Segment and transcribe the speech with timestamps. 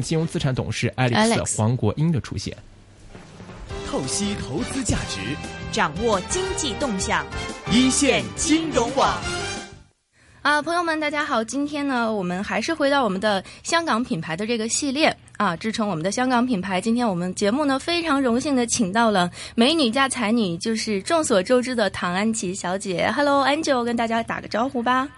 [0.00, 2.56] 金融资产董事 Alex 黄国英的出现，
[3.86, 5.18] 透析投资价值，
[5.70, 7.26] 掌握经济动向，
[7.70, 9.18] 一线金融网。
[10.42, 11.44] 啊，朋友们，大家好！
[11.44, 16.80] 今天呢，我们还是回到我们的香港品牌的这个系列啊，支撑我们的香港品牌。
[16.80, 23.08] 今天我们节目呢，非常荣幸的请到了美女加才女，就是众所周知的唐安琪小姐。
[23.14, 25.08] Hello，Angel，跟大家打个招呼吧。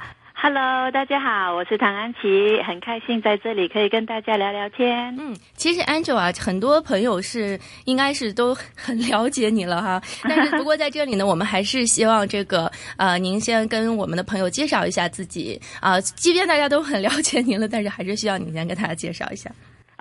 [0.46, 5.16] Hello，大家好，我是唐安琪，很开心在这里可以跟大家聊聊天。
[5.18, 9.98] 嗯，其实 Angel 啊，很多朋友是应该是都很了解你了哈。
[10.28, 15.98] 但是不过在这里呢，我们还是希望这个呃，您先跟我们的朋友介绍一下自己啊。
[15.98, 19.50] 即便大家都很了解您了，但是还是需要您先跟大家介绍一下。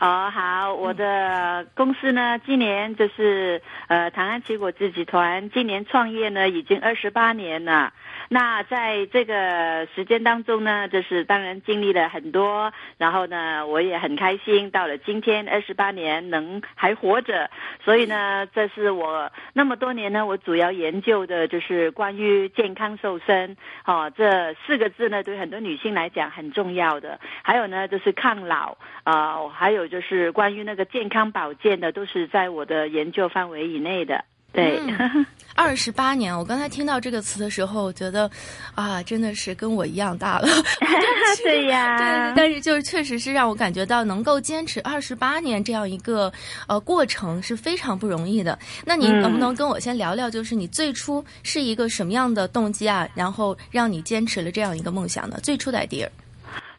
[0.01, 7.93] 哦，好，我的公司呢，今年就是呃，唐安琪果汁集团，今年创业呢已经二十八年了。
[8.33, 17.51] 那在这个时间当中呢，就是当然经历了很多，然后呢，我也很开心，到了今天二十八年能还活着，
[17.85, 34.25] 所以呢，这是我那么多年呢，我主要研究的就是关于健康瘦身，哦，这四个字呢，对很多女性来讲很重要的，还有呢，就是抗老啊，还有就是关于那个健康保健的，都是在我的研究范围以内的。
[34.53, 34.79] 对，
[35.55, 38.29] 二十八年，我刚才听到这个词的时候，我觉得，
[38.75, 40.47] 啊，真的是跟我一样大了。
[41.43, 46.31] 对呀，对，但是就是确实是让我感觉到能够坚持二十八年这样一个
[46.67, 48.57] 呃过程是非常不容易的。
[48.85, 55.39] 那你能不能跟我先聊聊，就是你最初是一个什么样的动机啊，然后让你坚持了这样一个梦想呢？
[55.41, 56.07] 最初的 idea。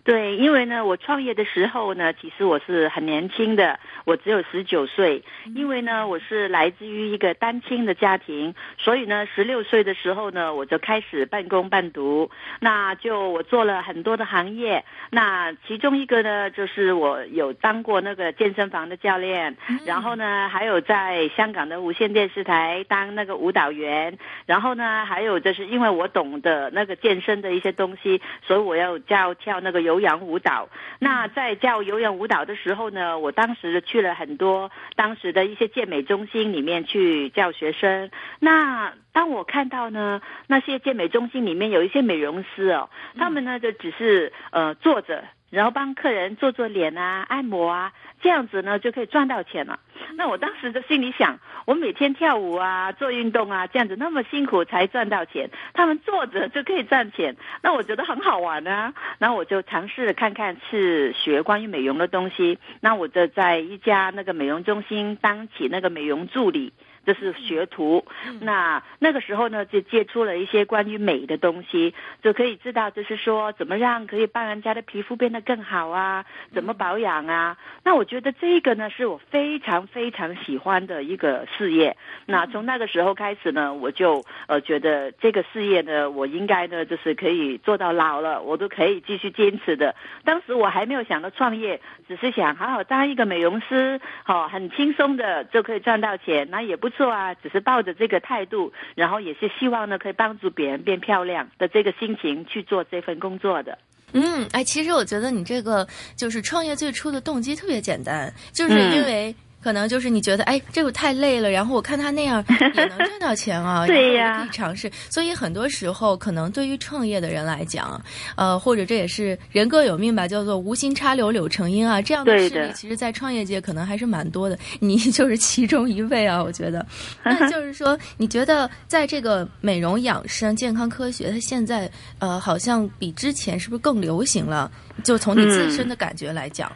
[0.05, 5.25] 对，因为呢，我创业的时候呢，其实我是很年轻的，我只有十九岁。
[5.55, 12.31] 因为呢，我是来自于一个单亲的家庭，所以呢，十六岁的时候呢，我就开始半工半读。
[12.61, 29.94] 那就我做了很多的行业，那其中一个呢，就是我有当过那个健身房的教练，然后呢，还有在香港的无线电视台当那个舞蹈员，然后呢，还有就是因为我懂得那个健身的一些东西，所以我要教跳那个有。
[29.95, 30.69] 有氧舞蹈，
[30.99, 38.11] 那在教有氧舞蹈的时候呢，我当时去了很多当时的一些健美中心里面去教学生。
[38.41, 45.23] 那当我看到呢，那些健美中心里面有一些美容师哦，他们呢就只是呃坐着。
[45.55, 49.79] 然后帮客人做做脸啊、按摩啊，这样子呢就可以赚到钱了。
[50.17, 58.93] 那我当时就心里想，我每天跳舞啊、做运动啊，这样子那么辛苦才赚到钱，他们坐着就可以赚钱，那我觉得很好玩啊。
[59.19, 62.59] 然后我就尝试看看是学关于美容的东西。
[62.81, 66.73] 那我就在一家那个美容中心当起那个美容助理。
[67.05, 68.05] 这是学徒，
[68.41, 77.59] 那那个时候呢，就接触了一些关于美的东西，就可以知道，就是说怎么让可以帮人家的皮肤变得更好啊，怎么保养啊。
[77.85, 81.97] 那我觉得这个呢，是我非常非常喜欢的一个事业。
[82.25, 89.95] 那从那个时候开始呢，我就呃觉得这个事业呢，我应该呢，就是可以做到老了，我都可以继续坚持的。
[90.25, 96.94] 当时我还没有想到创业，只是想好好当一个美容师，好很轻松的就可以赚到钱，那也不。
[96.97, 103.79] 错啊，只是抱着这个态度，然后也是希望呢，可以帮助别人变漂亮的这个心情去做这份工作的。
[104.13, 109.35] 嗯，哎，其实我觉得你这个就是创业最初的动机特别简单，就是因为。
[109.65, 112.45] 可能就是你觉得，哎，这个太累了，然后我看他那样
[112.77, 114.93] 也能赚到钱啊， 对呀，可以尝试。
[115.09, 117.99] 所以很多时候，可能对于创业的人来讲，
[118.37, 124.59] 呃，或者这也是人各有命吧，叫做无心插柳柳成荫啊，这样的事例，其实，在创业界可能还是蛮多的。
[124.81, 126.85] 你就是其中一位啊，我觉得。
[127.25, 134.71] 那就是说，你觉得在这个美容养生、健康科学，它现在呃，好像比之前是不是更流行了？
[135.03, 136.71] 就从你自身的感觉来讲。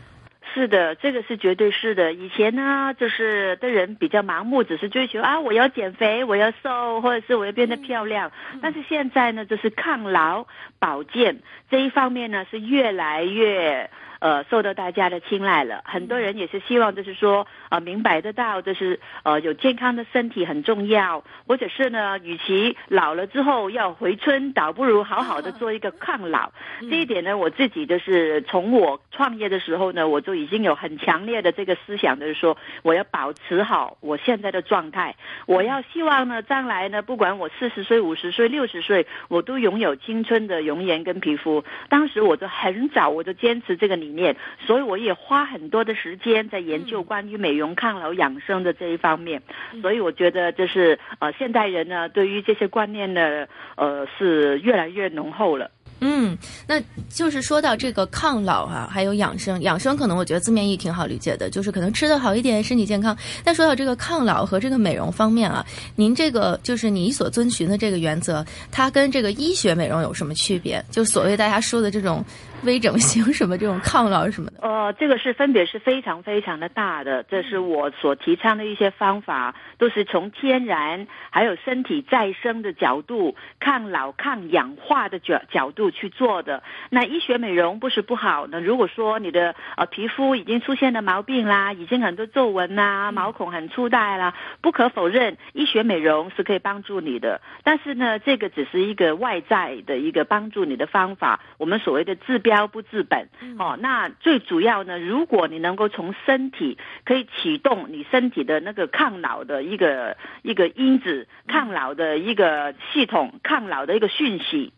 [0.59, 2.13] 是的，这个是绝对是的。
[2.13, 8.33] 以前呢，就是的人比较盲目，只是追求啊，我要减肥，我要瘦，或者是我要变得漂亮。
[8.61, 10.49] 但是现在呢，就是抗老
[10.81, 13.89] 保健这一方面呢，是越来越。
[14.21, 26.51] 呃，受到大家的青睐了，很多人也是希望，就是说，呃，明白得到，就是呃，有健康的身体很重要，或者是呢，与其老了之后要回春，倒不如好好的做一个抗老。
[26.81, 35.15] 这一点呢，我自己就是从我创业的时候呢，我就已经有很强烈的这个思想，就是说，我要保持好我现在的状态，
[35.47, 41.63] 我要希望呢，将来呢，不管我四十岁、五十岁、六十岁，我都拥有青春的容颜跟皮肤。
[41.89, 44.08] 当时我就很早，我就坚持这个理。
[44.09, 44.35] 理念，
[44.67, 49.43] 所以我也花很多的时间在研究关于美容、抗老、养生的这一方面。
[49.83, 53.47] 所以我觉得，就是呃，现代人呢，对于这些观念呢，
[53.77, 55.71] 呃，是越来越浓厚了。
[56.01, 56.39] 嗯，
[56.69, 63.17] 那就是说到这个抗老哈，还有养生，养生可能我觉得字面意挺好理解的，就是可能吃的好一点，身体健康。
[63.45, 65.67] 但说到这个抗老和这个美容方面啊，
[65.97, 70.83] 您这个就是你所遵循的这个原则，它跟这个医学美容有什么区别？
[70.89, 72.25] 就所谓大家说的这种。
[72.65, 77.23] 微整形什么这种抗老什么的，呃，这个是分别是非常非常的大的。
[77.23, 86.65] 这是我所提倡的一些方法，都是从天然还有身体再生的角度，抗老抗氧化的角角度去做的。
[86.91, 88.61] 那医学美容不是不好呢。
[88.61, 97.41] 如果说你的呃皮肤已经出现了毛病啦，已经很多皱纹啦，毛孔很粗大啦，不可否认，医学美容是可以帮助你的。
[97.63, 101.39] 但是呢，这个只是一个外在的一个帮助你的方法。
[101.57, 102.43] 我们所谓的治。
[102.49, 103.29] 标不治本，
[103.59, 114.73] 哦，那最主要呢，如果你能够从身体可以启动你身体的那个抗老的一个一个因子，抗老的一个系统，抗老的一个讯息。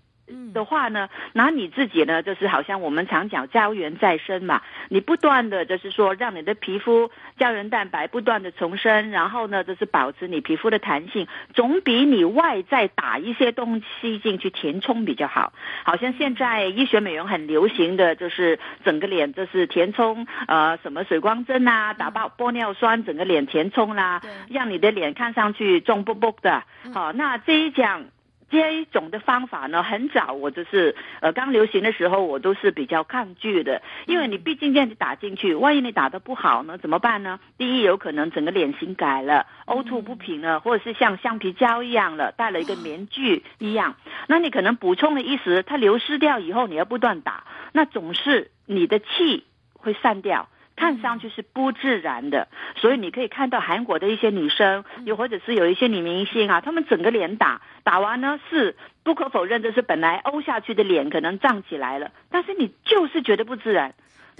[0.52, 15.52] 的话呢，那你自己呢，就是好像我们常讲胶原再生嘛，你不断的就是说让你的皮肤胶原蛋白不断的重生，然后呢，就是保持你皮肤的弹性，总比你外在打一些东西进去填充比较好。
[15.84, 26.62] 好像现在医学美容很流行的就是整个脸就是填充，呃，什么水光针啊，打爆玻尿酸，整个脸填充啦，让你的脸看上去重不不的。
[26.92, 28.04] 好，那这一讲。
[28.50, 37.38] 这一种的方法呢，很早我就是呃刚流行的时候，我都是比较抗拒的，因为你毕竟这样子打进去，万一你打的不好呢，怎么办呢？
[37.56, 43.94] 第一，有可能整个脸型改了，凹凸不平了，或者是像橡皮胶一样了，戴了一个面具一样，
[44.26, 49.44] 那你可能补充了一时，它流失掉以后，你要不断打，那总是你的气
[49.74, 50.48] 会散掉。
[50.80, 58.74] 看上去是不自然的，所以你可以看到韩国的一些女生，又或者是有一些女明星啊，她们整个脸打打完呢，是
[59.04, 63.92] 不可否认，就是本来凹下去的脸可能胀起来了，但是你就是觉得不自然。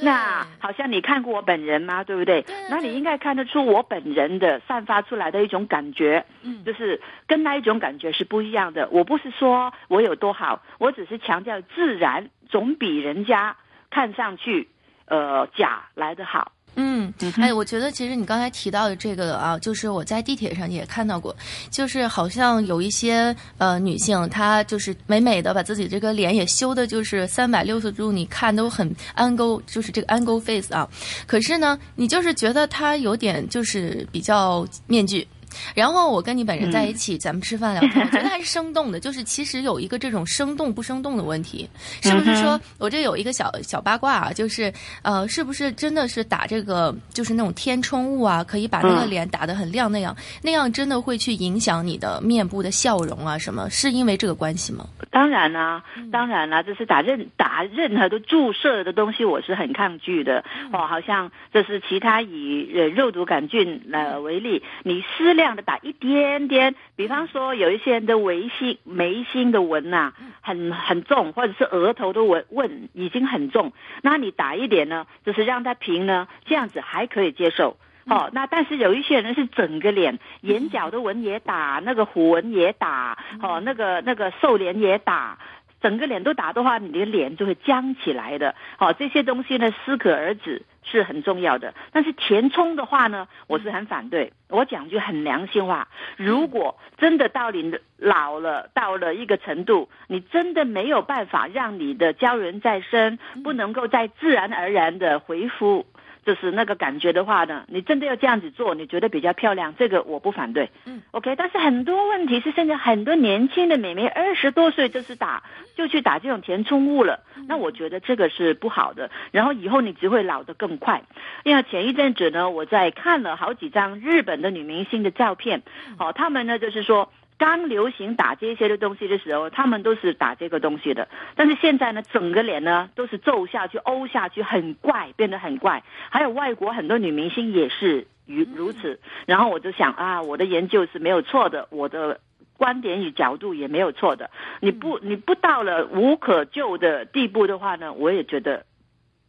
[0.02, 2.04] 那好像你看过我本人吗？
[2.04, 2.46] 对不对？
[2.70, 8.88] 那你应该看得出我本人的散发出来的一种感觉，嗯，就是跟那一种感觉是不一样的。
[8.90, 13.56] 我不是说我有多好，我只是强调自然总比人家
[13.90, 14.69] 看上去。
[15.11, 16.51] 呃，假来的好。
[16.77, 21.35] 嗯，哎，我觉得其实你刚才提到的这个啊，就是我在地铁上也看到过，
[21.69, 30.89] 就是好像有一些呃女性，她就是美美的把自己这个脸也修的，就是三百六十度，你看都很 angle，就是这个 angle face 啊。
[31.27, 35.27] 可是呢，你就是觉得她有点就是比较面具。
[35.75, 39.00] 然后我跟你本人在一起，咱们吃饭聊天， 我觉得还是生动的。
[39.00, 41.69] 就是其实有一个这种生动不生动的问题，
[42.02, 44.32] 是不是说我这有一个小小八卦啊？
[44.32, 50.14] 就是呃，是不是真的是打这个就是那种填充物啊，可以把那个脸打得很亮那样？
[50.43, 53.37] 那样真的会去影响你的面部的笑容啊？
[53.37, 53.69] 什么？
[53.70, 54.87] 是因为这个关系吗？
[55.11, 55.82] 当然啦，
[56.12, 60.44] 当然啦，这是打任打任何的注射的东西，我是很抗拒的。
[60.73, 65.39] 哦，好像这是其他以呃肉毒杆菌呃为例，你私。
[65.40, 73.72] 这样的打一点点，比方说有一些人的眉心眉心的纹呐，很很重，或者是额头的纹纹已经很重，
[74.02, 77.78] 那你打一点呢，就是让它平呢，这样子还可以接受。
[78.04, 85.38] 哦，那但是有一些人是整个脸，眼角的纹也打，那个虎纹也打，哦，那个那个瘦脸也打。
[85.81, 88.55] 整个脸都打的话，你的脸就会僵起来的。
[88.77, 91.75] 好，这些东西呢，适可而止是很重要的。
[91.93, 94.33] 但是填充的话呢，我是很反对。
[94.49, 105.87] 我讲句很良心话，如果真的到你老了到了一个程度，你真的没有办法让你的胶原再生，不能够再自然而然的恢复。
[106.25, 110.71] 就是那个感觉的话呢，你真的要这样子做，你觉得比较漂亮，这个我不反对。
[110.85, 111.35] 嗯，OK。
[111.37, 115.43] 但是很多问题是现在很多年轻的美眉二十多岁就是打
[115.77, 119.11] 就去打这种填充物了，那我觉得这个是不好的。
[119.31, 121.03] 然后以后你只会老得更快。
[121.45, 125.62] 因为前一阵子呢，我在看了好几张日本的女明星的照片，
[125.99, 127.11] 哦，他们呢就是说。
[127.40, 131.09] 刚流行打这些的东西的时候，他们都是打这个东西的。
[131.37, 135.82] 但是现在呢，整个脸呢都是皱下去、凹下去，很怪，变得很怪。
[136.11, 139.00] 还有外国很多女明星也是如如此。
[139.25, 142.20] 然后我就想啊，我的研究是没有错的，我的
[142.59, 144.30] 观点与角度也没有错的。
[144.61, 148.66] 你不你不到了无可救的地步的话呢，我也觉得。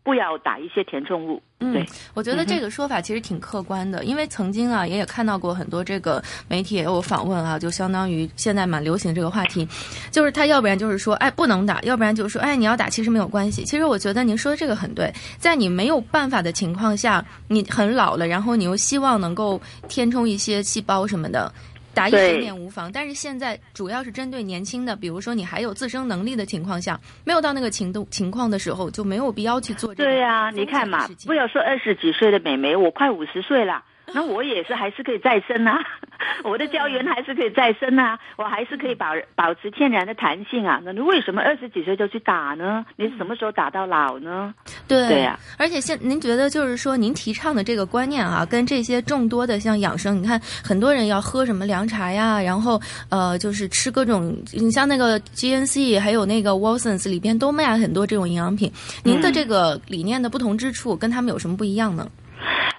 [0.04, 1.42] 不要打一些填充物。
[1.60, 9.68] 嗯，我觉得这个说法其实挺客观的，因为曾经啊，也也看到过很多这个媒体也有访问啊，就相当于现在蛮流行这个话题，
[10.10, 13.64] 就是他要不然就是说，哎，不能打，要不然就是说，哎，你要打其实没有关系。
[13.64, 21.54] 其实我觉得您说的这个很对，在你没有办法的情况下，你很老了，然后你又希望能够填充一些细胞什么的。
[21.94, 22.92] 打一点点无妨。
[22.92, 30.10] 但是现在主要是针对年轻的，比如说你还有自身能力的情况下，没有到那个情动情况的时候，就没有必要去做这个。
[30.10, 33.84] 对呀，你看嘛，不要说二十几岁的美眉，我快五十岁了。
[34.14, 35.80] 那我也是还是可以再生啊，
[36.44, 40.82] 我的胶原还是可以再生啊，我还是可以保保持天然的弹性啊。
[40.84, 42.86] 那你为什么二十几岁就去打呢？
[42.98, 44.54] 你什么时候打到老呢？
[44.88, 45.40] 对对呀。
[45.58, 58.70] 而且现您觉得就是说，您提倡的这个观念啊，跟这些众多的像养生，你看很多人要喝什么凉茶呀，然后呃就是吃各种，你像那个 GNC 还有那个 Watsons 里边都卖很多这种营养品。
[59.06, 62.10] 您的这个理念的不同之处，跟他们有什么不一样呢？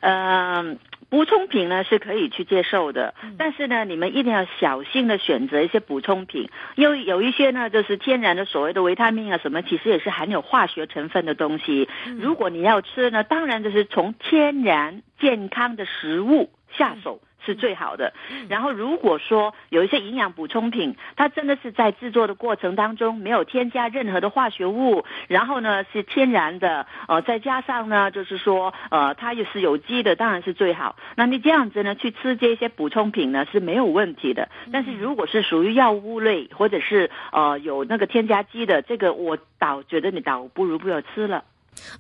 [0.01, 0.79] 嗯。
[1.13, 11.87] 补充品呢是可以去接受的，但是呢，你们一定要小心的选择一些补充品，因为有一些呢就是天然的所谓的维他命啊什么，其实也是含有化学成分的东西。
[12.19, 17.21] 如果你要吃呢，当然就是从天然健康的食物下手。
[17.45, 18.13] 是最好的。
[18.49, 30.97] 然后，如果说有一些营养补充品，它真的是在制作的过程当中没有添加任何的化学物，然后呢是天然的，呃，再加上呢就是说，呃，它也是有机的，当然是最好。
[31.17, 34.49] 那你这样子呢去吃这些补充品呢是没有问题的。
[34.73, 41.45] 但是如果是属于药物类或者是呃有那个添加剂的，这个我倒觉得你倒不如不要吃了。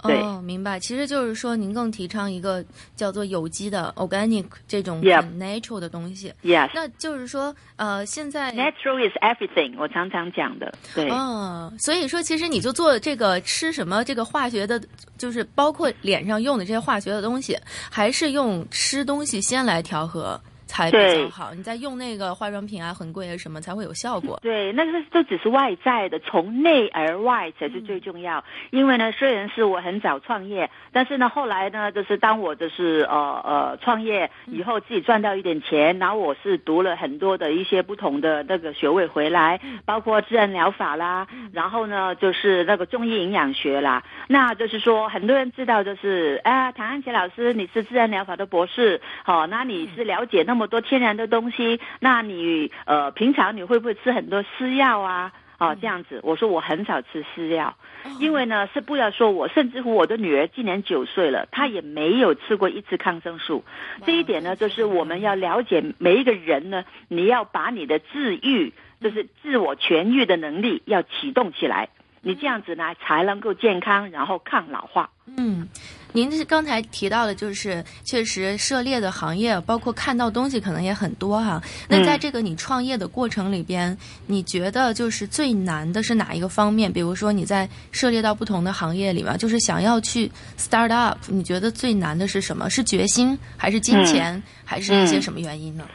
[0.03, 0.79] 哦，明白。
[0.79, 2.65] 其实就是说，您更提倡一个
[2.95, 6.33] 叫做有机的 organic 这种 natural 的东西。
[6.43, 10.73] Yes，那就是说，呃，现在 natural is everything，我常常讲的。
[10.95, 11.09] 对。
[11.11, 14.81] 哦，所以说，其实你就做这个吃什么这个化学的，
[15.19, 17.59] 就是包括脸上用的这些化学的东西，
[17.91, 20.41] 还是用吃东西先来调和。
[20.73, 24.41] 才比较好，你在用那个化妆品啊，很贵啊，什么才会有效果？
[24.43, 28.43] 对，那个都只是外在的，从内而外才是最重要。
[28.71, 44.03] 因为呢，虽然是我很早创业，但是呢，后来呢，就是当我就是呃呃创业以后，自己赚到一点钱，然后我是读了很多的一些不同的那个学位回来，包括自然疗法啦，然后呢，就是那个中医营养学啦。
[44.27, 50.62] 那就是说，很多人知道，就是啊，唐安琪老师，你是自然疗法的博士，好，那你是了解那么。
[50.67, 55.33] 多天然的东西，那你呃平常你会不会吃很多私药啊？
[55.59, 57.77] 哦，这样子，我说我很少吃私药，
[58.19, 63.65] 因为呢是不要说我，甚至乎我的女儿今年九岁了，她也没有吃过一次抗生素。
[64.05, 71.91] 这一点呢，就是我们要了解每一个人呢，你要把你的治愈，就是自我痊愈的能力要启动起来，
[72.23, 75.11] 你这样子呢才能够健康，然后抗老化。
[75.39, 75.69] 嗯。
[76.13, 81.61] 您是刚才提到的，就是确实涉猎的行业，包括看到东西可能也很多哈。
[81.89, 86.93] 那在这个你创业的过程里边，你觉得就是最难的是哪一个方面？
[86.93, 92.69] 比如说你在涉猎到不同的行业里面，就是想要去 start up，你觉得最难的是什么？
[92.69, 95.87] 是决心，还是金钱，还是一些什么原因呢？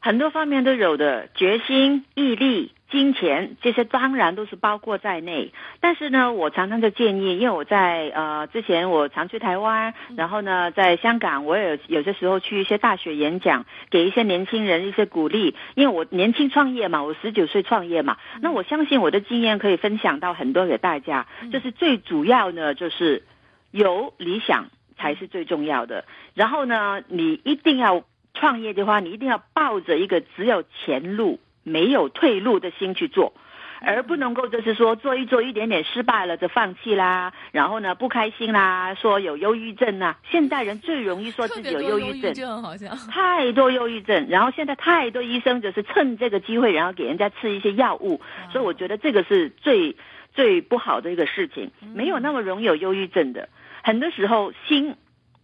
[0.00, 2.72] 很多方面都有的，决心、毅力。
[2.92, 23.22] 金钱这些当然都是包括在内，但是呢，我常常就建议，因为我在呃之前我常去台湾，然后呢在香港，我也有些时候去一些大学演讲，给一些年轻人一些鼓励，因为我年轻创业嘛，我十九岁创业嘛，那我相信我的经验可以分享到很多给大家，就是最主要呢，就是
[23.70, 24.66] 有理想
[24.98, 31.40] 才是最重要的，然后呢，你一定要创业的话，你一定要抱着一个只有前路。
[31.62, 33.32] 没有退路的心去做，
[33.80, 40.18] 而不能够就是说做一做一点点失败了就放弃啦，然后呢不开心啦，说有忧郁症啊。
[40.30, 44.26] 现代人最容易说自己有忧郁症，好像太多忧郁症。
[44.28, 48.20] 然后现在太多医生就是趁这个机会，然后给人家吃一些药物，
[48.52, 49.96] 所以我觉得这个是最
[50.32, 51.70] 最不好的一个事情。
[51.94, 53.48] 没有那么容易有忧郁症的，
[53.82, 54.94] 很多时候心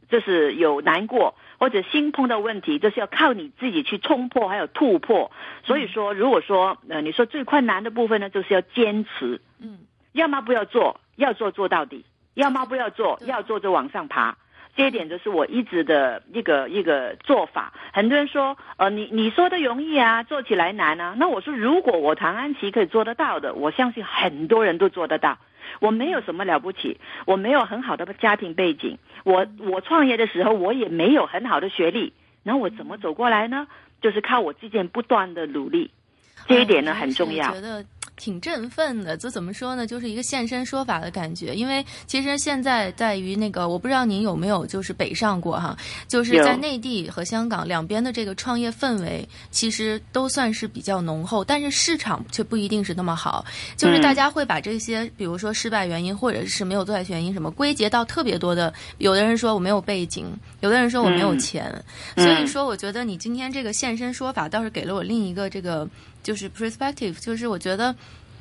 [0.09, 1.35] 就是有难过。
[1.61, 5.33] 或者心碰到问题，就是要靠你自己去冲破，还有突破。
[5.65, 9.41] 所以说，如果说呃，你说最困难的部分呢，就是要坚持。
[9.61, 9.81] 嗯，
[10.13, 14.37] 要么不要做，要做做到底；要么不要做，要做就往上爬。
[14.77, 17.73] 这一点就是我一直的一个一个做法。
[17.93, 21.17] 很多人说，呃，你你说的容易啊，做起来难啊。
[21.19, 25.39] 那我说，如果我唐安琪可以做得到的，我相信很多人都做得到。
[25.81, 33.67] 我没有什么了不起，我没有很好的家庭背景，我我创业的时候我也没有很好的学历，那我怎么走过来呢？
[34.01, 35.91] 就是靠我自己不断的努力，
[36.47, 37.53] 这一点呢很重要。
[37.53, 37.85] 觉得
[38.19, 39.87] 挺振奋的，这怎么说呢？
[39.87, 41.55] 就是一个现身说法的感觉。
[41.55, 45.77] 因为其实现在在于那个，我不知道您有没有就是北上过哈，
[46.09, 53.45] 就是在内地和香港两边的这个创业氛围，其实都算是比较浓厚，但是市场却不一定是那么好。
[53.77, 58.75] 就是大家会把这些，比如说失败原因或者是没有做下去原因什么，归结到特别多的。
[58.99, 60.27] 有的人说我没有背景，
[60.61, 61.73] 有的人说我没有钱。
[62.17, 65.89] 所以说，我觉得你今天这个现身说法倒是给了我另一个这个。
[66.23, 67.95] 就是 perspective，就是我觉得，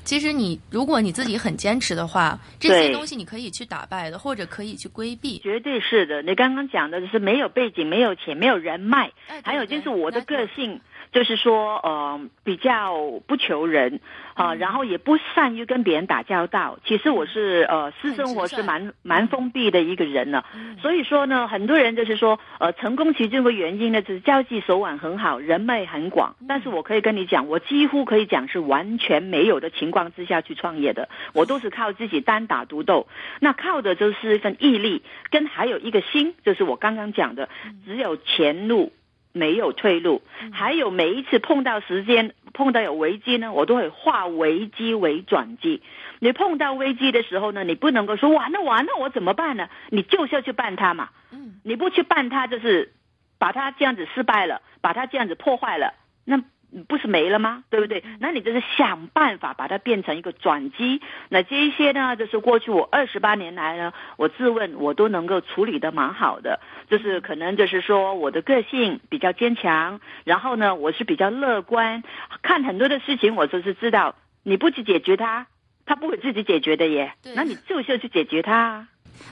[0.04, 5.40] 其实你如果你自己很坚持的话，这些东西你可以去打败的，或者可以去规避。
[5.40, 9.12] 绝对是的，你刚刚讲的就是没有背景、没有钱、没有人脉，
[9.44, 10.80] 还有就是我的个性。
[11.12, 12.96] 就是说，呃，比较
[13.26, 14.00] 不求人
[14.34, 16.78] 啊，然后也不善于跟别人打交道。
[16.86, 20.44] 其实我是呃，私生活是蛮蛮封闭的一个人呢。
[20.82, 26.36] 所以说呢，很多人就是说，呃，成功其中一个原因呢，就是交际手腕很好，人脉很广。
[26.48, 33.08] 但是我可以跟你讲，我几乎可以讲是完全没有的情况之下去创业的，我都是靠自己单打独斗。
[33.40, 37.50] 那靠的就是一份毅力，跟还有一个心，就是我刚刚讲的，
[37.86, 38.92] 只有前路。
[39.32, 45.82] 没有退路，还有每一次碰到时间碰到有危机呢，我都会化危机为转机。
[46.20, 49.70] 你碰到危机的时候呢，你不能够说完了完了，我怎么办呢？
[49.90, 51.10] 你就是要去办它嘛。
[51.32, 52.94] 嗯，你不去办它，就是
[53.38, 55.94] 把它这样子失败了，把它这样子破坏了，
[56.26, 56.42] 那。
[56.88, 57.64] 不是没了吗？
[57.70, 58.04] 对不对？
[58.20, 61.02] 那你就是想办法把它变成一个转机。
[61.30, 66.60] 那这一些呢，就是过去我二十八年来呢，我自问我都能够处理的蛮好的。
[66.90, 72.04] 就是可能就是说我的个性比较坚强，然后呢，我是比较乐观，
[72.42, 75.48] 看很多的事情我就是知道，你不去解决它，
[75.86, 77.14] 它不会自己解决的耶。
[77.36, 78.88] 那你就是要去解决它。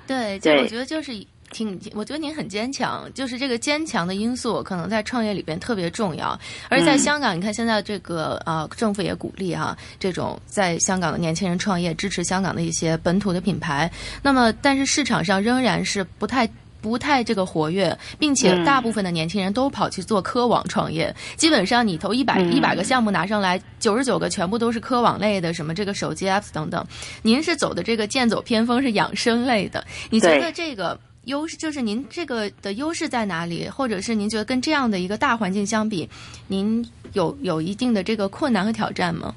[0.08, 1.12] 对，就我觉得就是。
[1.52, 6.38] 挺，我觉得您很坚强，就是这个坚强的因素可能在创业里边特别重要。
[6.70, 13.90] 而在香港，你看现在这个呃，政府也鼓励哈，这种在香港的年轻人创业，支持香港的一些本土的品牌。
[14.22, 16.50] 那么，但是市场上仍然是不太
[16.82, 21.16] 不太这个活跃，并且大部分的年轻人都跑去做科网创业。
[21.38, 26.86] 基本上，你投一百一百个项目拿上来，九十九个全部都是科网类的，什么这个手机 apps 等等。
[27.22, 29.86] 您是走的这个剑走偏锋，是养生类的。
[30.10, 31.00] 你觉得这个？
[31.26, 36.10] 优势就是您这个的优势在哪里，或者是您觉得跟这样的一个大环境相比，
[36.48, 39.36] 您有有一定的这个困难和挑战吗？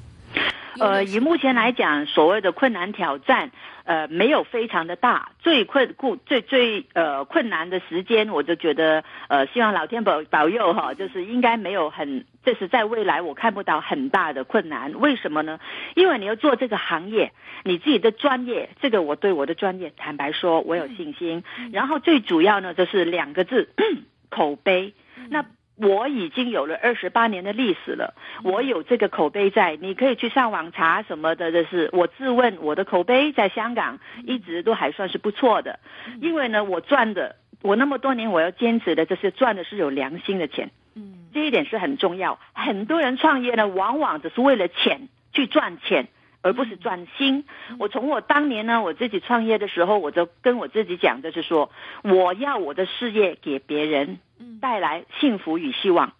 [0.79, 3.51] 呃，以目前来讲，所谓的困难挑战。
[3.85, 14.99] 呃，没有非常的大，最困固最最呃困难的时间，我就觉得呃，希望老天保保佑哈，就是应该没有很，这是在未来我看不到很大的困难。
[14.99, 15.59] 为什么呢？
[15.95, 17.31] 因为你要做这个行业，
[17.63, 21.43] 你自己的专业，这个我对我的专业坦白说，我有信心。
[21.71, 23.69] 然后最主要呢，就是两个字，
[24.29, 24.93] 口碑。
[25.29, 28.13] 那我已经有了二十八年的历史了，
[28.43, 31.53] 我有这个口碑在，你可以去上网查什么的。
[31.53, 35.79] 就是我自问，我的口碑在香港一直都还算是不错的，
[36.21, 42.39] 因为呢，我赚的，我那么多年我要坚持的，这是赚的是有良心的钱，嗯，这一点是很重要。
[42.53, 46.09] 很多人创业呢，往往只是为了钱去赚钱，
[46.41, 47.45] 而不是赚心。
[47.79, 51.71] 我从我当年呢，我自己创业的时候，我就跟我自己讲，就是说，
[52.03, 54.19] 我要我的事业给别人。
[54.61, 56.13] 带来幸福与希望，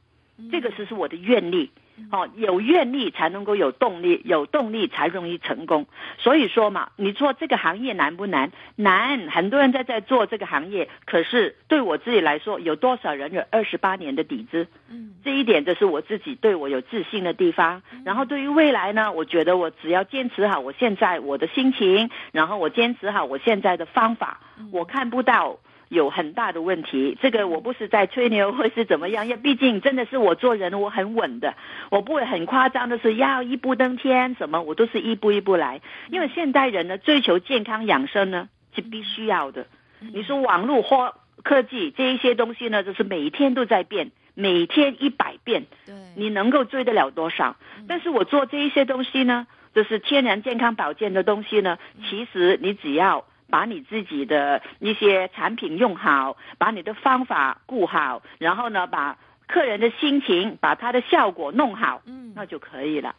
[0.52, 1.72] 这个是是我的愿力。
[2.12, 5.88] 哦，有愿力才能够有动力，有动力才容易成功。
[6.18, 8.52] 所以说嘛，你做这个行业难不难？
[8.76, 10.90] 难，很多人在在做这个行业。
[11.06, 14.68] 可是对我自己来说，有多少人有二十八年的底子？
[14.90, 17.82] 嗯，这一点就是我自己对我有自信的地方。
[18.06, 24.40] 然后对于未来呢，我觉得我只要坚持好我现在我的心情，然后我坚持好我现在的方法，
[24.72, 25.60] 我看不到。
[25.89, 31.56] 有很大的问题，这个我不是在吹牛或是怎么样，因 为毕竟真的是我做人我很稳的，
[31.89, 35.82] 我不会很夸张的是要一步登天什么，我都是一步一步来。
[36.10, 39.65] 因为现代人呢追求健康养生呢是必须要的。
[40.13, 47.56] 你说网络或科技这一些东西呢，就是每天都在变，每天一百变，对，你能够追得了多少？
[47.88, 53.25] 但是我做这一些东西呢，就是天然健康保健的东西呢，其实你只要。
[53.50, 63.16] 把你自己的一些产品用好，把你的方法顾好，然后呢，把客人的心情，把它的效果弄好，嗯，那就可以了。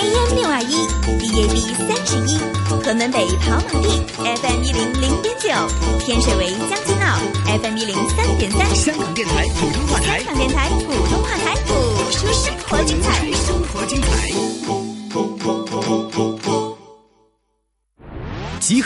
[0.00, 0.74] AM 六二一
[1.18, 1.54] ，DAB
[1.86, 2.38] 三十一，
[2.82, 5.48] 河门北跑马地，FM 一零零点九，
[6.00, 7.16] 天水围将军澳
[7.62, 9.97] ，FM 一零三点三，香港电台普通话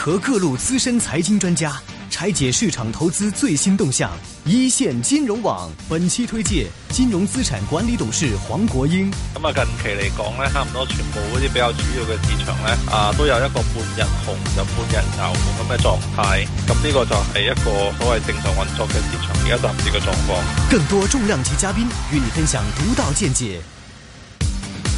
[0.03, 4.11] 合各路资深财经专家，拆解市场投资最新动向，
[4.43, 9.09] 一线金融网本期推介金融资产管理董事黄国英。
[9.33, 15.23] 咁啊，近期嚟讲咧，差唔多全部嗰啲比较主要嘅市场咧，啊都有一个半日红就半日牛
[15.55, 16.45] 咁嘅状态。
[16.67, 20.43] 咁呢个就系一个所谓正常运作嘅市場，而家暫時嘅状况。
[20.69, 21.77] 更多重量级嘉賓
[22.11, 23.61] 與你分享独到见解。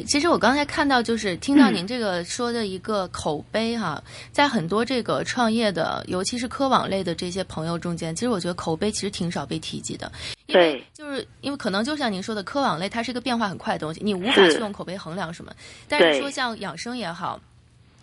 [0.00, 10.10] 對，其实我刚才看到，就是听到您这个说的一个口碑哈，嗯、在很多这个创业的，尤其是科网类的这些朋友中间，其实我觉得口碑其实挺少被提及的。
[10.46, 15.50] 对，就是因为可能就像您说的，科网类它是一个变化很快的东西，你无法去用口碑衡量什么。
[15.52, 15.56] 是
[15.88, 17.40] 但是说像养生也好，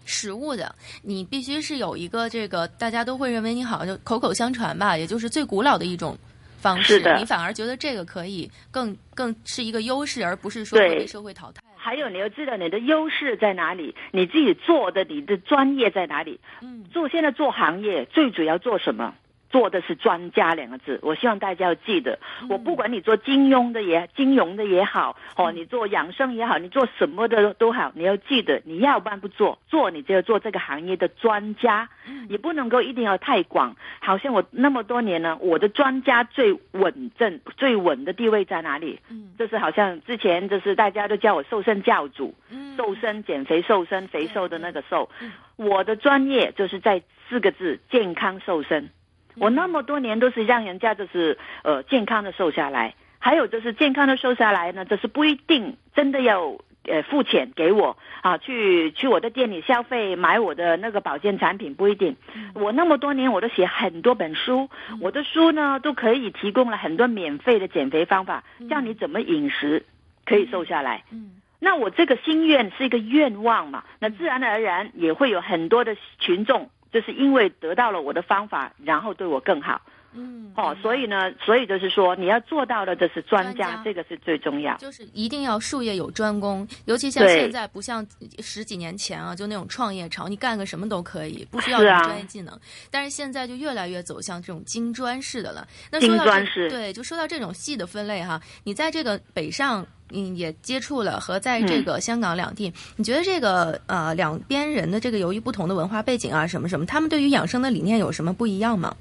[0.05, 6.17] 食物的，你必须是有一个这个大家都会认为你好像就口口相传吧，也就是最古老的一种。
[6.61, 11.61] 方式，你反而觉得这个可以更更是一个优势，而不是說被社会淘汰。
[11.85, 16.39] 還有你要知道你的优势在哪里，你自己做的你的专业在哪里。
[16.63, 19.13] 嗯，做现在做行业最主要做什麼？
[19.49, 22.19] 做的是专家两个字，我希望大家要记得。
[22.49, 31.87] 我不管你做金庸的也金融的也好，哦，你做养生也好，你做什么的都好，你要记得，你要不然不做，做你就要做这个行业的专家，
[32.27, 33.75] 也不能够一定要太广。
[33.99, 38.99] 好像我那么多年呢，我的专家最穩陣、最稳的地位在哪里？
[39.09, 42.33] 嗯，就是好像之前就是大家都叫我瘦身教主，
[42.75, 45.09] 瘦身减肥瘦身肥瘦的那个瘦，
[45.55, 48.89] 我的专业就是在四个字：健康瘦身。
[49.37, 62.15] 我那么多年都是让人家就是呃健康的瘦下来，还有就是健康的瘦下来呢，就是不一定真的要呃付钱给我啊，去去我的店里消费买我的那个保健产品不一定。
[62.53, 64.69] 我那么多年我都写很多本书，
[65.01, 69.85] 我的书呢都可以提供了很多免费的减肥方法，教你怎么饮食
[70.25, 71.03] 可以瘦下来。
[71.11, 71.31] 嗯。
[71.57, 76.69] 那我这个心愿是一个愿望嘛，那自然而然也会有很多的群眾。
[76.95, 79.81] 就是因为得到了我的方法，然后对我更好。
[80.15, 84.75] 嗯，哦，所以呢，所以就是说，你要做到的，就是专家，專家這個是最重要。
[84.77, 88.05] 就是一定要术业有专攻，尤其像现在不像
[88.39, 92.53] 十几年前啊，就那种创业潮，你干个什么都可以，不需要什麼專業技能。
[92.53, 95.67] 是啊，但是现在就越来越走向这种精专式的了。
[95.91, 99.85] 那说到精专式，对，就说到这种细的分类哈，你在这个北上。
[100.11, 108.95] 嗯，也接触了和在这个香港两地，嗯、你觉得这个呃两边人的这个由于不同的文化背景啊，什么什么，他们对于养生的理念有什么不一樣嗎？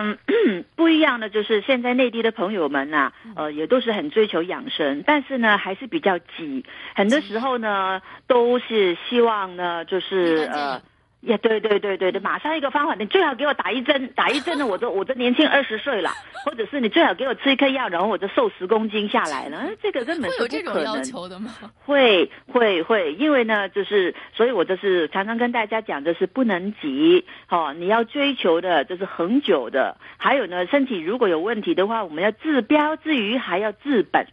[0.00, 0.16] 嗯，
[0.76, 10.80] 不一样的就是现在内地的朋友們啊，呃，也都是很追求养生，但是呢，还是比较急，很多时候呢，都是希望呢，就是呃。
[11.20, 16.10] 也、對對對對對，馬上一个方法，你最好给我打一针，打一针呢，我都我都年轻二十岁了，
[16.44, 20.48] 或者是你最好给我吃一颗药，然后我就瘦十公斤下来了，这个根本是不可能。
[20.48, 21.50] 会有这种要求的吗？
[21.84, 34.26] 会会会，因为呢，就是，所以我就是常常跟大家讲，就是不能急，哦，你要追求的就是恒久的，还有呢，身体如果有问题的话，我们要治標之餘還要治本。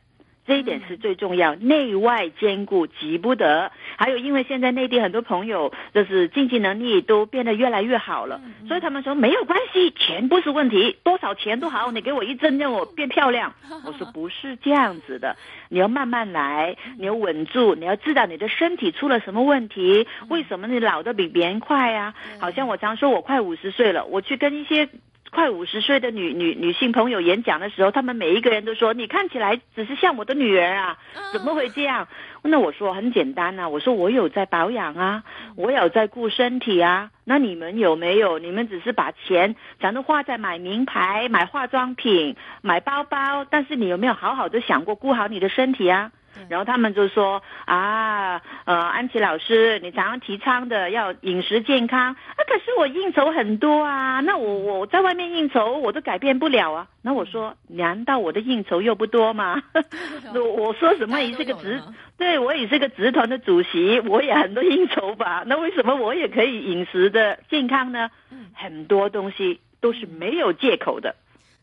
[0.47, 3.71] 這一点是最重要，内外兼顾，急不得。
[3.97, 13.53] 还有，因为现在内地很多朋友就是经济能力都变得越来越好了，所以他们说没有关系，钱不是问题，多少钱都好，你给我一针让我变漂亮。
[13.86, 15.36] 我说不是这样子的，
[15.69, 22.13] 你要慢慢来，你要稳住，你要知道你的身体出了什么问题，为什么你老的比别人快啊？
[22.39, 24.88] 好像我常说我快五十岁了，我去跟一些。
[25.36, 30.98] 快五十岁的女女女性朋友演讲的时候，他们每一个人都说：“你看起来只是像我的女儿啊，
[31.34, 32.08] 怎么会这样？”
[32.41, 35.24] 那我说很简单啊，我说我有在保养啊，
[35.58, 37.12] 我有在顾身体啊。
[37.26, 38.39] 那你们有没有？
[38.39, 46.13] 你们只是把钱全都花在买名牌、买化妆品、买包包，但是你有没有好好的想过顾好你的身体啊？
[46.50, 56.88] 然后他们就说啊，呃，安琪老师，你常常提倡的要饮食健康啊，可是我应酬很多啊，那我我在外面应酬我都改变不了啊。
[57.02, 59.62] 那我说，难道我的应酬又不多吗？
[60.34, 61.82] 我我说什么也是个职，
[62.17, 65.43] 对我也是个职团的主席，我也很多应酬吧。
[65.45, 68.10] 那为什么我也可以饮食的健康呢？
[68.54, 71.15] 很多东西都是没有借口的。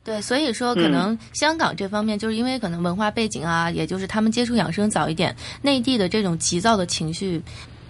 [0.04, 7.40] 对，所以说可能香港这方面，就是因为可能文化背景啊，也就是他们接触养生早一点，内地的这种急躁的情绪，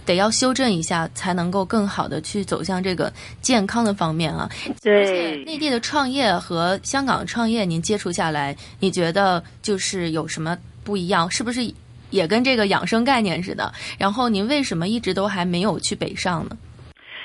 [0.04, 4.46] 得要修正一下，才能够更好的去走向这个健康的方面啊。
[4.82, 11.30] 对，内地的创业和香港创业，您接触下来，你觉得就是有什么不一样？
[11.30, 11.62] 是不是
[12.10, 13.72] 也跟这个养生概念似的？
[13.96, 16.58] 然后您为什么一直都还没有去北上呢？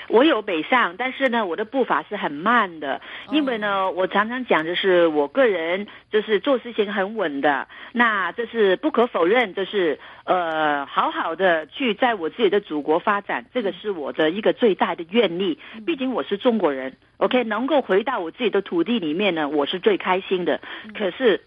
[0.10, 15.60] 我有北上，但是呢，我的步伐是很慢的，因为呢，我常常讲就是我个人就是做事情很稳的，那这是不可否认，就是呃，好好的去在我自己的祖国发展，这个是我的一个最大的愿力。
[15.86, 20.62] 毕竟我是中国人，OK，能够回到我自己的土地里面呢，我是最开心的。
[20.98, 21.42] 可是。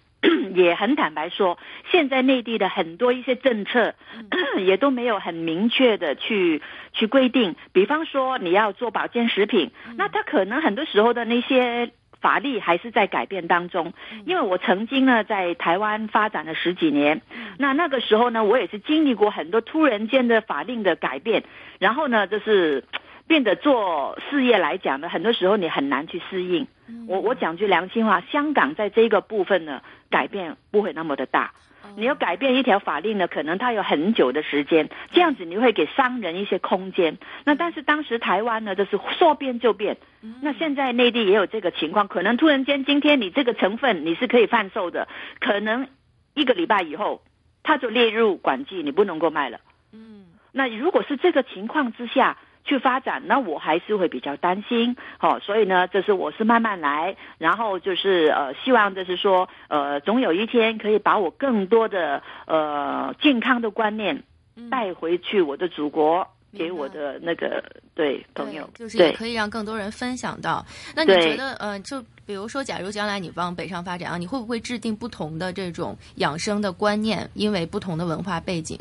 [0.55, 1.59] 也很坦白说，
[1.91, 3.95] 现在内地的很多一些政策，
[4.61, 6.61] 也都没有很明确的去
[6.93, 7.57] 去规定。
[7.73, 13.95] 比方说，你要做保健食品，那它可能很多时候的那些法律还是在改变当中。
[14.27, 17.23] 因为我曾经呢在台湾发展了十几年，
[17.59, 21.45] 那那个时候呢，我也是经历过很多突然间的法令的改变，
[21.79, 22.85] 然后呢，就是。
[23.31, 26.67] 变得做事业来讲呢，很多时候你很难去适应。
[27.07, 31.53] 我我讲句良心话，香港在这个部分呢，改变不会那么的大。
[31.97, 34.89] 你要改变一条法令呢，可能它有很久的时间。
[35.13, 37.19] 这样子你会给商人一些空间。
[37.45, 39.97] 那但是当时台湾呢，就是说变就变。
[40.43, 45.07] 那现在内地也有这个情况，可能突然间今天你这个成分你是可以贩售的，
[45.39, 45.87] 可能
[46.35, 47.23] 一个礼拜以后
[47.63, 49.61] 它就列入管制，你不能够卖了。
[49.93, 52.37] 嗯，那如果是这个情况之下。
[52.65, 64.23] 去发展，那我还是会比较担心，好，所以呢，这是我是慢慢来，然后就是呃，希望就是说，呃，总有一天可以把我更多的呃健康的观念
[64.71, 70.65] 带回去我的祖国，给我的那个对朋友，就是也可以让更多人分享到。
[70.95, 77.29] 那你觉得，呃，就比如说，假如将来你往北上发展啊，你会不会制定不同的这种养生的观念？
[77.35, 78.79] 因为不同的文化背景。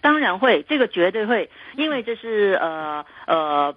[0.00, 3.76] 当然会，这个绝对会，因为这是呃呃，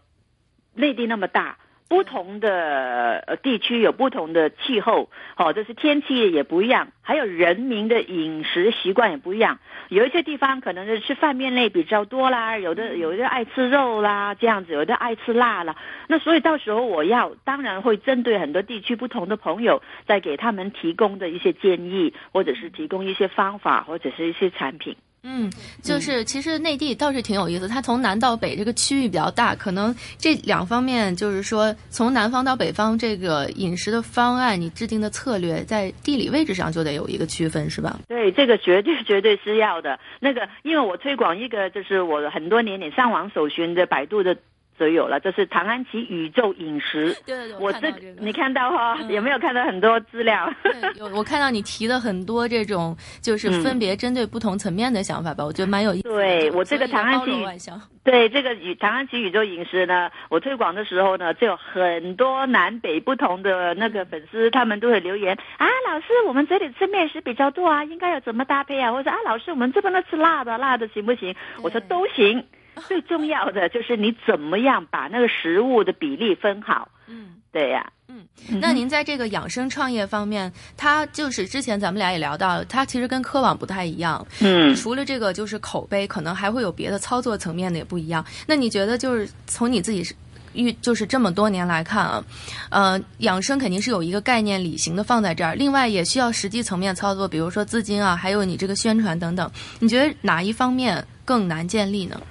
[0.76, 1.58] 内地那么大，
[1.90, 9.60] 不同的呃地区有不同的气候，好，这是天气也不一样，还有人民的饮食习惯也不一样。
[9.90, 15.76] 有一些地方可能是吃饭面类比较多啦，有的有的爱吃肉啦，这样子，有的爱吃辣啦。
[16.08, 24.96] 那所以到时候我要当然会针对很多地区不同的朋友，再给他们提供的一些建议，或者是提供一些方法，或者是一些产品。
[25.24, 25.52] 嗯，
[25.84, 38.00] 就是其实内地倒是挺有意思，它从南到北这个区域比较大，可能这两方面就是说，从南方到北方这个饮食的方案，你制定的策略在地理位置上就得有一个区分，是吧？
[38.08, 40.00] 对，这个绝对 绝对是要的。
[40.20, 44.38] 那个，因为我推广一个，就是我很多年你上网搜寻的百度的。
[44.82, 47.16] 都有了，这是唐安琪宇宙饮食。
[47.24, 50.52] 对对对，我这你看到哈，有没有看到很多资料？
[50.96, 56.10] 有，我看到你提了很多这种，就是分别针对不同层面的想法吧，我觉得蛮有意思。
[56.10, 57.70] 对我这个唐安琪，
[58.04, 68.92] 对这个宇唐安琪宇宙饮食呢，我推广的时候呢，就有很多南北不同的那个粉丝，他们都会留言啊，老师，我们这里吃面食比较多啊，应该要怎么搭配啊？
[68.92, 71.36] 或者啊，老师，我们这边都吃辣的，辣的行不行？
[71.62, 72.44] 我说都行。
[72.88, 76.88] 最重要的就是你怎么样把那个食物的比例分好。
[77.08, 77.92] 嗯，对呀。
[78.08, 78.26] 嗯，
[78.60, 84.26] 那您在这个养生创业方面，它就是之前咱们俩也聊到，它其实跟科网不太一样。
[84.42, 88.26] 嗯，除了这个就是口碑，可能还会有别的操作层面的也不一样。
[88.46, 90.14] 那你觉得就是从你自己是
[90.54, 92.24] 遇就是这么多年来看啊，
[92.70, 99.50] 呃，养生肯定是有一个概念理型的放在这儿，另外也需要实际层面操作，比如说资金啊，还有你这个宣传等等。
[99.80, 102.22] 你觉得哪一方面更难建立呢？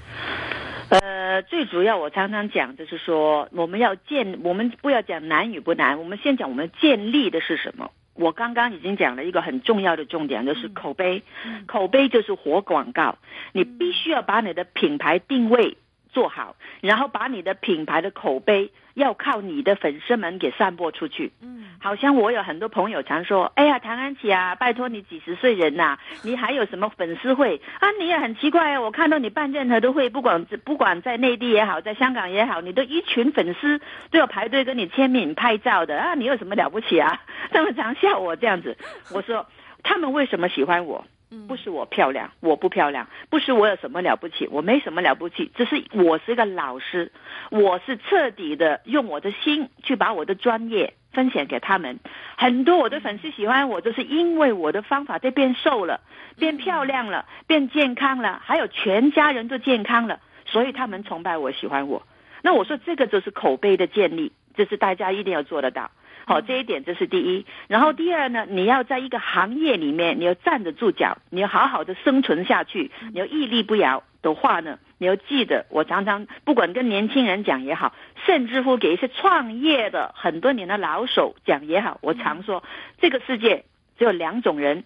[0.88, 7.92] 呃，最主要我常常讲，就是说我们要建，我们不要讲难与不难，我们先讲我们建立的是什么。
[8.14, 11.22] 我刚刚已经讲了一个很重要的重点，就是口碑。
[11.66, 13.18] 口碑就是活广告，
[13.52, 15.78] 你必须要把你的品牌定位
[16.12, 18.70] 做好，然后把你的品牌的口碑。
[18.94, 21.32] 要靠你的粉丝们给散播出去。
[21.40, 27.88] 嗯，好像我有很多朋友常说：“哎呀，唐安琪啊，拜托你几十岁人呐，你还有什么粉丝会啊？
[28.00, 36.14] 你也很奇怪啊，我看到你办任何的会，不管不管在内地也好，在香港也好，你都一群粉丝都要排队跟你签名拍照的啊！
[36.14, 37.22] 你有什么了不起啊？
[37.52, 38.76] 他们常笑我这样子。
[39.14, 39.46] 我说
[39.84, 41.06] 他们为什么喜欢我？
[41.46, 47.12] 不是我漂亮，我不漂亮，不是我有什么了不起，我没什么了不起，只是我是一个老师，
[47.50, 52.00] 我是彻底的用我的心去把我的专业分享给他们。
[52.36, 56.00] 很多我的粉丝喜欢我，就是因为我的方法在变瘦了，
[56.36, 62.02] 变漂亮了，变健康了，还有全家人都健康了，所以他们崇拜我，喜欢我。
[62.42, 65.90] 那我说这个就是口碑的建立，这是大家一定要做得到。
[66.30, 67.44] 好，这一点这是第一。
[67.66, 82.62] 然后第二呢，你要在一个行业里面，你要站得住脚，你要好好的生存下去，你要屹立不摇的话呢，你要记得，我常常不管跟年轻人讲也好，甚至乎给一些创业的很多年的老手讲也好，我常说，
[83.00, 83.64] 这个世界
[83.98, 84.84] 只有两种人，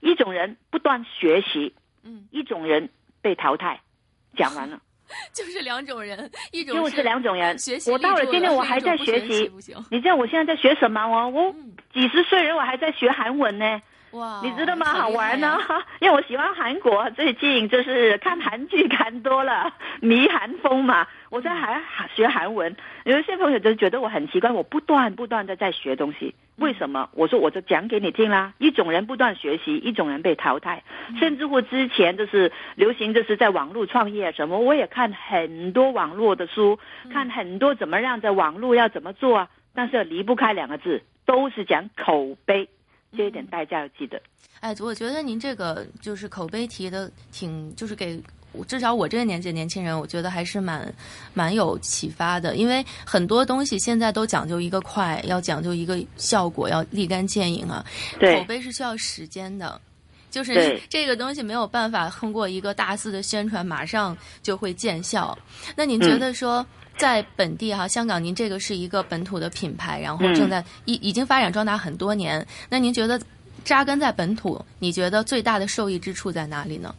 [0.00, 1.72] 一种人不断学习，
[2.02, 2.90] 嗯，一种人
[3.22, 3.78] 被淘汰。
[4.34, 4.80] 讲完了。
[5.32, 7.58] 就是两种人，一种就是两种人。
[7.58, 9.50] 学习，我到了今天我还在学习。
[9.90, 11.28] 你知道我现在在学什么我？
[11.28, 11.54] 我
[11.92, 13.80] 几十岁人我还在学韩文呢。
[14.12, 14.86] 哇，你知道吗？
[14.86, 15.58] 好玩呢，
[16.00, 21.06] 因为我喜欢韩国，最近就是看韩剧看多了， 迷韩风嘛。
[21.30, 21.80] 我在还
[22.16, 27.08] 学韩文，有一些朋友就觉得我很奇怪，我不断不断的在学东西，为什么？
[27.14, 28.52] 我说我就讲给你听啦。
[28.58, 30.82] 一种人不断学习，一种人被淘汰，
[31.20, 36.80] 甚至乎之前就是流行，就是在网络创业什么，我也看很多网络的书，
[37.12, 42.68] 看很多怎么让在网络要怎么做啊，但是离不开两个字，都是讲口碑。
[43.16, 44.20] 这一点代价要记得。
[44.60, 48.22] 哎，我觉得您这个就是口碑提的挺，就是给
[48.68, 50.92] 至少我这个年纪的年轻人，我觉得还是蛮
[51.32, 52.56] 蛮有启发的。
[52.56, 57.84] 因为很多东西现在都讲究一个快，要讲究一个效果，要立竿见影啊。
[58.18, 59.80] 对，口碑是需要时间的，
[60.30, 65.36] 就是这个东西没有办法通过一个大肆的宣传马上就会见效。
[65.74, 66.64] 那您觉得说？
[67.00, 72.46] 在本地哈，香港，您这个是一个本土的品牌，然后正在已已经发展壮大很多年。
[72.68, 73.18] 那您觉得
[73.64, 76.94] 扎根在本土，你觉得最大的受益之处在哪里呢？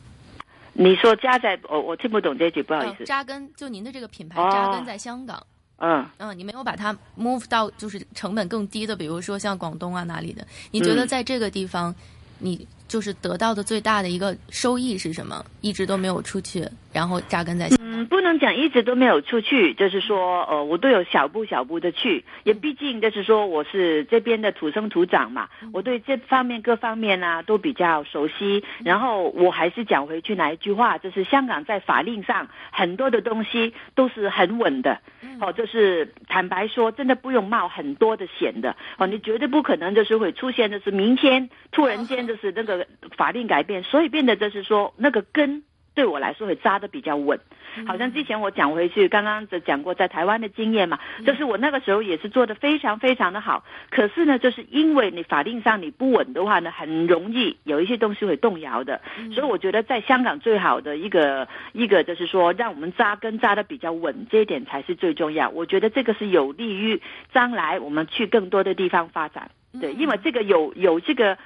[0.74, 3.06] 你说扎在，我我听不懂这句，不好意思。
[3.06, 5.46] 扎根，就您的这个品牌扎根在香港。
[5.78, 10.46] 嗯嗯，你没有把它 move 到就是成本更低的，比如说像广东啊哪里的？
[10.72, 11.94] 你觉得在这个地方，
[12.40, 15.46] 你就是得到的最大的一个收益是什么？
[15.62, 17.70] 一直都没有出去，然后扎根在。
[17.80, 28.64] 嗯不能讲一直都没有出去，就是说，呃，我都有小步小步的去，也毕竟就是说我是这边的土生土长嘛，我对这方面各方面呢都比较熟悉。
[28.84, 35.00] 然后我还是讲回去哪一句话，就是香港在法令上很多的东西都是很稳的，
[35.40, 42.81] 哦，就是坦白说，真的不用冒很多的险的，哦，你绝对不可能就是会出现的是明天突然间就是那个
[43.18, 45.64] 法令改变，所以变得就是说那个根。
[45.94, 47.38] 对我来说会扎的比较稳，
[47.86, 59.02] 好像之前我讲回去，刚刚讲过在台湾的经验嘛，就是我那个时候也是做的非常非常的好，可是呢，就是因为你法令上你不稳的话呢，很容易有一些东西会动摇的，
[59.36, 65.50] 所以我觉得在香港最好的一个一个就是说，让我们扎根扎的比较稳，这一点才是最重要。
[65.50, 67.02] 我觉得这个是有利于
[67.34, 71.38] 将来我们去更多的地方发展，对，因为这个有有这个。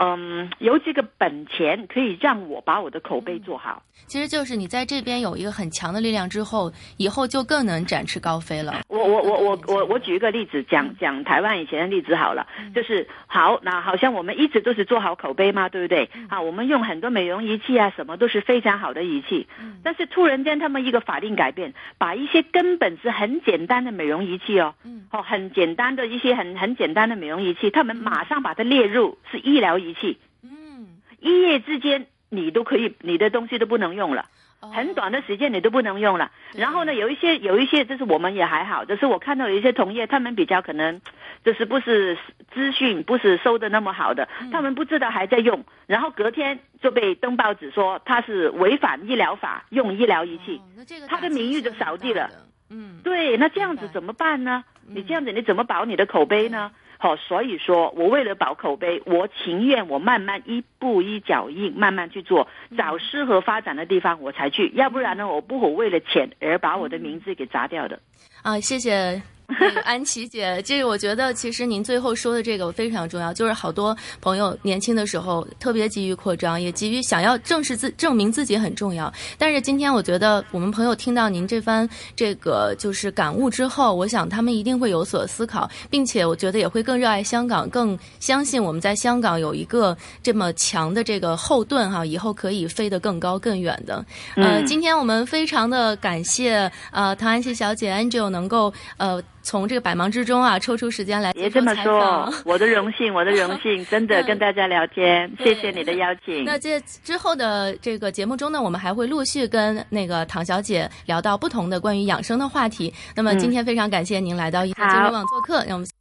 [0.00, 3.82] 嗯，有这个本钱可以让我把我的口碑做好。
[4.06, 8.82] 其实就是你在这边有一个很强的力量之后，以后就更能展翅高飞了。
[8.88, 16.08] 我我我我我我举一个例子，讲讲台湾以前的例子好了，就是好，那好像我们一直都是做好口碑嘛，对不对？
[16.28, 19.48] 啊，我们用很多美容仪器啊，什么都是非常好的仪器。
[19.82, 29.87] 但是突然间他们一个法令改变，把一些根本是很简单的美容仪器哦，嗯哦，很简单的一些很很简单的美容仪器，他们马上把它列入是医疗仪。
[29.88, 34.26] 仪器，嗯，一夜之间你都可以，你的东西都不能用了，
[34.60, 36.30] 很短的时间你都不能用了。
[36.54, 41.00] 然后呢，有一些有一些，就是我们也还好，就是我看到有一些同业，他们比较可能
[41.44, 42.18] 就是不是
[42.52, 50.60] 资讯不是收的那么好的，他们不知道还在用，然后隔天就被登报纸说他是违反医疗法用医疗仪器，
[51.08, 52.30] 他的名誉就扫地了。
[52.70, 54.62] 嗯，对，那这样子怎么办呢？
[54.86, 56.70] 你这样子你怎么保你的口碑呢？
[56.98, 68.00] 好，所以说我为了保口碑，我情愿我慢慢一步一脚印，慢慢去做，找适合发展的地方我才去，要不然呢，我不会为了钱而把我的名字给砸掉的。
[68.42, 69.37] 啊，谢谢。
[69.82, 79.10] 安琪姐，这个我觉得其实您最后说的这个非常重要，就是好多朋友年轻的时候特别急于扩张，也急于想要正视自证明自己很重要。
[79.38, 94.04] 但是今天我觉得我们朋友听到您这番这个就是感悟之后，我想他们一定会有所思考，并且我觉得也会更热爱香港，更相信我们在香港有一个这么强的这个后盾哈，以后可以飞得更高更远的。
[94.36, 99.22] 呃，今天我们非常的感谢呃唐安琪小姐 Angel 能够呃。
[99.48, 106.44] 从这个百忙之中啊，抽出时间来别这么说，我的荣幸，我的荣 幸，真的跟大家聊天，谢谢你的邀请。
[106.44, 112.92] 那这之后的这个节目中呢，我们还会陆续跟那个唐小姐聊到不同的关于养生的话题。
[113.16, 115.97] 那么今天非常感谢您来到一家金融网做客，让我们。